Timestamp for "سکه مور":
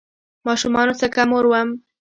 1.01-1.45